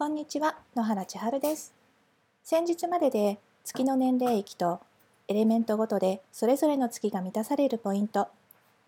[0.00, 1.74] こんにちは野原千春です。
[2.42, 4.80] 先日までで月の年齢域と
[5.28, 8.28] エレメントごとでそれぞれの月が満たされるポイント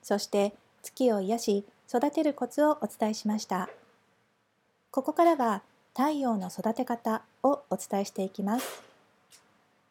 [0.03, 3.69] そして月を癒し育てるコツをお伝えしました。
[4.91, 5.61] ここからは
[5.95, 8.83] 太陽の育て方をお伝えしていきます。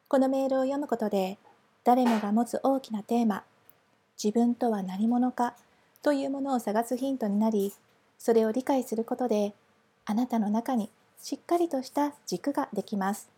[0.08, 1.38] このメールを読むことで
[1.84, 3.44] 誰もが持つ大きなテーマ
[4.18, 5.54] 自分とは何者か
[6.02, 7.74] というものを探すヒントになり
[8.18, 9.54] それを理解することで
[10.06, 10.90] あなたの中に
[11.22, 13.30] しっかりとした軸ができます。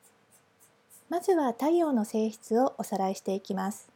[1.10, 3.90] まずは太陽の性質をおさらいしていきます。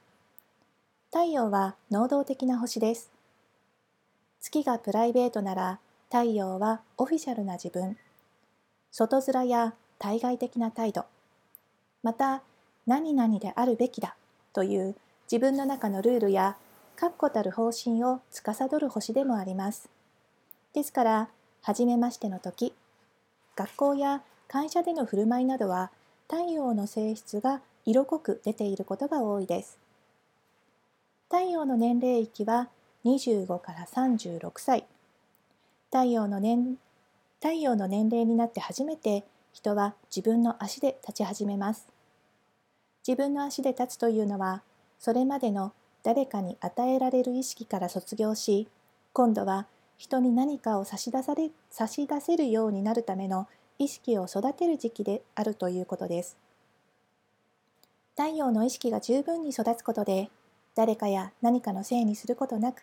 [1.09, 3.09] 太陽は能動的な星です。
[4.41, 5.79] 月がプライベートなら
[6.11, 7.97] 太陽はオフィシャルな自分、
[8.91, 11.05] 外面や対外的な態度、
[12.03, 12.43] また
[12.85, 14.15] 何々であるべきだ
[14.53, 14.95] という
[15.31, 16.57] 自分の中のルールや
[16.97, 19.89] 確固たる方針を司る星でもあります。
[20.73, 21.29] ですから、
[21.61, 22.73] 初めましての時、
[23.57, 25.89] 学校や会社での振る舞いなどは
[26.29, 29.79] 太陽の性質が色濃く出ていることが多いです。
[31.25, 32.69] 太陽の年齢域は
[33.03, 34.85] 25から36歳。
[35.87, 36.77] 太陽の年
[37.41, 39.23] 太陽の年齢になって初めて
[39.53, 41.87] 人は自分の足で立ち始めます。
[43.07, 44.61] 自分の足で立つというのは
[44.99, 45.73] それまでの
[46.03, 48.67] 誰かに与えられる意識から卒業し
[49.13, 49.65] 今度は
[49.97, 53.47] 人に何かを差し出され差し出せるようになるための
[53.79, 56.37] 意識を育てる時期であるということです。
[58.15, 60.29] 太陽の意識が十分に育つことで
[60.75, 62.81] 誰かや何かのせいにすることなく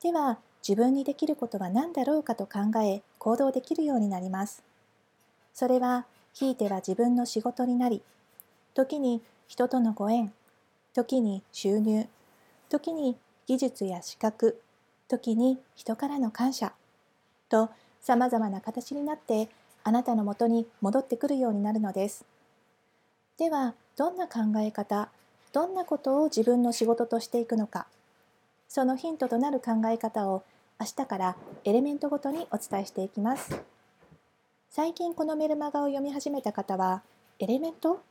[0.00, 4.62] では自分にできることは何だろうかと考え行動できるようになります。
[5.52, 8.02] それはひいては自分の仕事になり
[8.74, 10.32] 時に人とのご縁
[10.94, 12.08] 時に収入
[12.68, 14.60] 時に技術や資格
[15.18, 16.72] 時に人からの感謝。
[17.48, 17.70] と
[18.00, 19.48] さまざまな形になって
[19.84, 22.24] あなたのもとに戻ってくるようになるのです。
[23.38, 25.08] ではどんな考え方
[25.52, 27.86] どんなことを自分の仕事としていくのか。
[28.68, 30.42] そのヒントとなる考え方を
[30.80, 33.60] 明日からエレメントごとにお伝えしていきます。
[34.70, 37.02] 最近このメルマガを読み始めた方は
[37.38, 38.02] エレメント？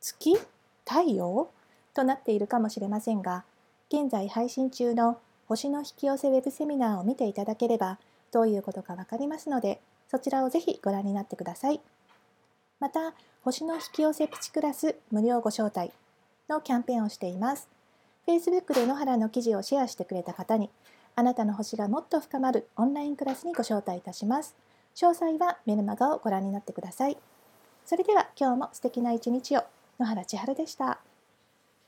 [0.00, 0.38] 月？
[0.86, 1.48] 太陽？
[1.94, 3.44] となっているかもしれませんが
[3.88, 5.18] 現在配信中の
[5.54, 8.00] 星の引き寄せウェブセミナーを見ていただければ
[8.32, 11.80] どういうことかわかりますのでそちらをぜひご覧になってください。
[12.80, 15.92] また、星の引き寄せプチクラス無料ご招待
[16.48, 17.68] のキャンペーンをしています。
[18.26, 20.70] Facebook で野原の記事をシェアしてくれた方に
[21.14, 24.56] あなたの星がもっと深まるオンラインクラスにご招待いたします。
[24.96, 27.16] 詳細はメルマガをご覧になってください。
[27.86, 29.62] それでは今日も素敵な一日を
[30.00, 30.98] 野原千春でした。